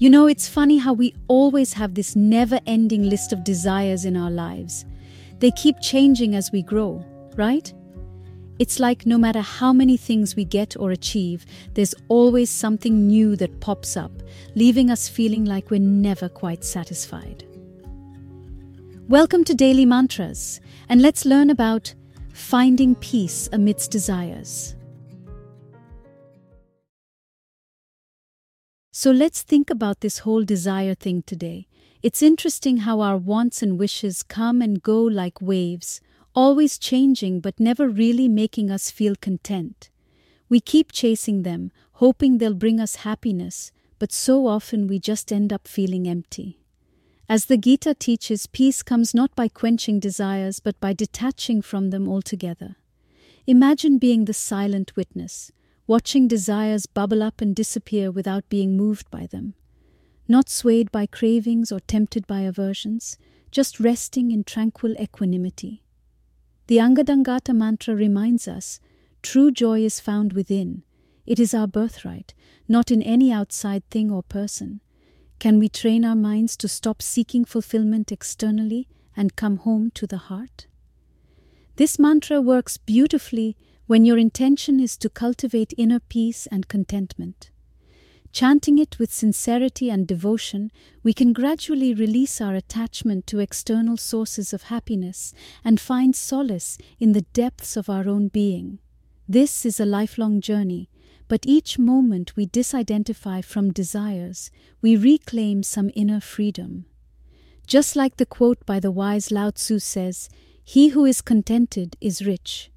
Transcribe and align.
You 0.00 0.08
know, 0.08 0.28
it's 0.28 0.48
funny 0.48 0.78
how 0.78 0.94
we 0.94 1.14
always 1.28 1.74
have 1.74 1.92
this 1.92 2.16
never 2.16 2.58
ending 2.66 3.02
list 3.02 3.34
of 3.34 3.44
desires 3.44 4.06
in 4.06 4.16
our 4.16 4.30
lives. 4.30 4.86
They 5.40 5.50
keep 5.50 5.78
changing 5.82 6.34
as 6.34 6.50
we 6.50 6.62
grow, 6.62 7.04
right? 7.36 7.70
It's 8.58 8.80
like 8.80 9.04
no 9.04 9.18
matter 9.18 9.42
how 9.42 9.74
many 9.74 9.98
things 9.98 10.34
we 10.34 10.46
get 10.46 10.74
or 10.74 10.90
achieve, 10.90 11.44
there's 11.74 11.94
always 12.08 12.48
something 12.48 13.08
new 13.08 13.36
that 13.36 13.60
pops 13.60 13.94
up, 13.94 14.10
leaving 14.54 14.90
us 14.90 15.06
feeling 15.06 15.44
like 15.44 15.70
we're 15.70 15.80
never 15.80 16.30
quite 16.30 16.64
satisfied. 16.64 17.44
Welcome 19.06 19.44
to 19.44 19.54
Daily 19.54 19.84
Mantras, 19.84 20.62
and 20.88 21.02
let's 21.02 21.26
learn 21.26 21.50
about 21.50 21.92
finding 22.32 22.94
peace 22.94 23.50
amidst 23.52 23.90
desires. 23.90 24.76
So 28.92 29.12
let's 29.12 29.42
think 29.42 29.70
about 29.70 30.00
this 30.00 30.18
whole 30.20 30.42
desire 30.42 30.96
thing 30.96 31.22
today. 31.22 31.68
It's 32.02 32.22
interesting 32.22 32.78
how 32.78 33.00
our 33.00 33.16
wants 33.16 33.62
and 33.62 33.78
wishes 33.78 34.24
come 34.24 34.60
and 34.60 34.82
go 34.82 35.00
like 35.00 35.40
waves, 35.40 36.00
always 36.34 36.76
changing 36.76 37.38
but 37.40 37.60
never 37.60 37.88
really 37.88 38.28
making 38.28 38.68
us 38.68 38.90
feel 38.90 39.14
content. 39.14 39.90
We 40.48 40.58
keep 40.58 40.90
chasing 40.90 41.44
them, 41.44 41.70
hoping 41.94 42.38
they'll 42.38 42.54
bring 42.54 42.80
us 42.80 42.96
happiness, 42.96 43.70
but 44.00 44.10
so 44.10 44.48
often 44.48 44.88
we 44.88 44.98
just 44.98 45.32
end 45.32 45.52
up 45.52 45.68
feeling 45.68 46.08
empty. 46.08 46.58
As 47.28 47.44
the 47.44 47.56
Gita 47.56 47.94
teaches, 47.94 48.48
peace 48.48 48.82
comes 48.82 49.14
not 49.14 49.36
by 49.36 49.46
quenching 49.46 50.00
desires 50.00 50.58
but 50.58 50.80
by 50.80 50.94
detaching 50.94 51.62
from 51.62 51.90
them 51.90 52.08
altogether. 52.08 52.74
Imagine 53.46 53.98
being 53.98 54.24
the 54.24 54.34
silent 54.34 54.96
witness 54.96 55.52
watching 55.90 56.28
desires 56.28 56.86
bubble 56.86 57.20
up 57.20 57.40
and 57.40 57.56
disappear 57.56 58.12
without 58.12 58.48
being 58.48 58.76
moved 58.76 59.10
by 59.10 59.26
them, 59.26 59.54
not 60.28 60.48
swayed 60.48 60.88
by 60.92 61.04
cravings 61.04 61.72
or 61.72 61.80
tempted 61.80 62.24
by 62.28 62.42
aversions, 62.42 63.18
just 63.50 63.80
resting 63.80 64.30
in 64.30 64.44
tranquil 64.44 64.94
equanimity. 65.00 65.82
The 66.68 66.76
Angadangaata 66.76 67.52
mantra 67.52 67.96
reminds 67.96 68.46
us 68.46 68.78
true 69.20 69.50
joy 69.50 69.80
is 69.80 69.98
found 69.98 70.32
within. 70.32 70.84
It 71.26 71.40
is 71.40 71.52
our 71.52 71.66
birthright, 71.66 72.34
not 72.68 72.92
in 72.92 73.02
any 73.02 73.32
outside 73.32 73.82
thing 73.90 74.12
or 74.12 74.22
person. 74.22 74.80
Can 75.40 75.58
we 75.58 75.68
train 75.68 76.04
our 76.04 76.14
minds 76.14 76.56
to 76.58 76.68
stop 76.68 77.02
seeking 77.02 77.44
fulfillment 77.44 78.12
externally 78.12 78.86
and 79.16 79.34
come 79.34 79.56
home 79.56 79.90
to 79.96 80.06
the 80.06 80.18
heart? 80.28 80.68
This 81.74 81.98
mantra 81.98 82.40
works 82.40 82.76
beautifully 82.76 83.56
when 83.90 84.04
your 84.04 84.18
intention 84.18 84.78
is 84.78 84.96
to 84.96 85.10
cultivate 85.10 85.74
inner 85.76 85.98
peace 85.98 86.46
and 86.52 86.68
contentment. 86.68 87.50
Chanting 88.30 88.78
it 88.78 89.00
with 89.00 89.12
sincerity 89.12 89.90
and 89.90 90.06
devotion, 90.06 90.70
we 91.02 91.12
can 91.12 91.32
gradually 91.32 91.92
release 91.92 92.40
our 92.40 92.54
attachment 92.54 93.26
to 93.26 93.40
external 93.40 93.96
sources 93.96 94.52
of 94.52 94.70
happiness 94.74 95.34
and 95.64 95.80
find 95.80 96.14
solace 96.14 96.78
in 97.00 97.14
the 97.14 97.26
depths 97.32 97.76
of 97.76 97.90
our 97.90 98.08
own 98.08 98.28
being. 98.28 98.78
This 99.28 99.66
is 99.66 99.80
a 99.80 99.84
lifelong 99.84 100.40
journey, 100.40 100.88
but 101.26 101.44
each 101.44 101.76
moment 101.76 102.36
we 102.36 102.46
disidentify 102.46 103.44
from 103.44 103.72
desires, 103.72 104.52
we 104.80 104.94
reclaim 104.94 105.64
some 105.64 105.90
inner 105.96 106.20
freedom. 106.20 106.84
Just 107.66 107.96
like 107.96 108.18
the 108.18 108.24
quote 108.38 108.64
by 108.64 108.78
the 108.78 108.92
wise 108.92 109.32
Lao 109.32 109.50
Tzu 109.50 109.80
says, 109.80 110.28
He 110.62 110.90
who 110.90 111.04
is 111.04 111.20
contented 111.20 111.96
is 112.00 112.24
rich 112.24 112.69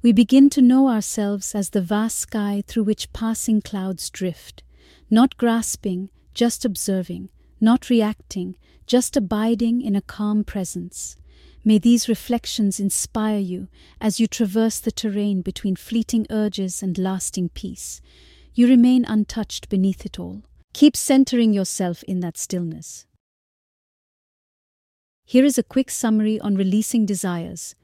we 0.00 0.12
begin 0.12 0.48
to 0.50 0.62
know 0.62 0.88
ourselves 0.88 1.54
as 1.54 1.70
the 1.70 1.80
vast 1.80 2.18
sky 2.18 2.62
through 2.66 2.84
which 2.84 3.12
passing 3.12 3.60
clouds 3.60 4.10
drift, 4.10 4.62
not 5.10 5.36
grasping, 5.36 6.08
just 6.34 6.64
observing, 6.64 7.28
not 7.60 7.90
reacting, 7.90 8.56
just 8.86 9.16
abiding 9.16 9.82
in 9.82 9.96
a 9.96 10.02
calm 10.02 10.44
presence. 10.44 11.16
May 11.64 11.78
these 11.78 12.08
reflections 12.08 12.78
inspire 12.78 13.40
you 13.40 13.66
as 14.00 14.20
you 14.20 14.28
traverse 14.28 14.78
the 14.78 14.92
terrain 14.92 15.42
between 15.42 15.74
fleeting 15.74 16.26
urges 16.30 16.82
and 16.82 16.96
lasting 16.96 17.48
peace. 17.50 18.00
You 18.54 18.68
remain 18.68 19.04
untouched 19.04 19.68
beneath 19.68 20.06
it 20.06 20.18
all. 20.18 20.44
Keep 20.72 20.96
centering 20.96 21.52
yourself 21.52 22.04
in 22.04 22.20
that 22.20 22.38
stillness. 22.38 23.06
Here 25.24 25.44
is 25.44 25.58
a 25.58 25.64
quick 25.64 25.90
summary 25.90 26.38
on 26.40 26.54
releasing 26.54 27.04
desires. 27.04 27.74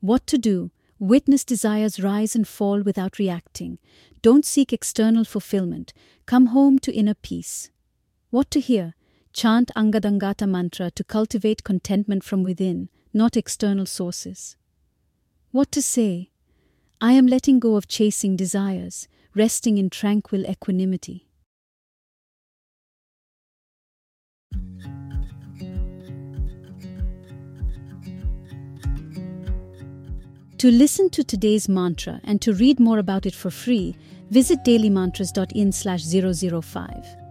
What 0.00 0.26
to 0.28 0.38
do 0.38 0.70
Witness 0.98 1.44
desires 1.44 2.02
rise 2.02 2.34
and 2.34 2.48
fall 2.48 2.80
without 2.80 3.18
reacting. 3.18 3.78
Don't 4.22 4.46
seek 4.46 4.72
external 4.72 5.24
fulfillment. 5.24 5.92
Come 6.24 6.46
home 6.46 6.78
to 6.80 6.94
inner 6.94 7.14
peace. 7.14 7.70
What 8.30 8.50
to 8.52 8.60
hear? 8.60 8.94
Chant 9.34 9.70
Angadangaata 9.76 10.48
mantra 10.48 10.90
to 10.92 11.04
cultivate 11.04 11.62
contentment 11.62 12.24
from 12.24 12.42
within, 12.42 12.88
not 13.12 13.36
external 13.36 13.84
sources. 13.84 14.56
What 15.50 15.70
to 15.72 15.82
say? 15.82 16.30
I 17.00 17.12
am 17.12 17.26
letting 17.26 17.58
go 17.58 17.76
of 17.76 17.86
chasing 17.86 18.34
desires, 18.34 19.06
resting 19.34 19.76
in 19.76 19.90
tranquil 19.90 20.46
equanimity. 20.46 21.25
To 30.58 30.70
listen 30.70 31.10
to 31.10 31.22
today's 31.22 31.68
mantra 31.68 32.18
and 32.24 32.40
to 32.40 32.54
read 32.54 32.80
more 32.80 32.98
about 32.98 33.26
it 33.26 33.34
for 33.34 33.50
free, 33.50 33.94
visit 34.30 34.60
dailymantras.in 34.64 35.70
slash 35.70 36.02
005. 36.02 37.25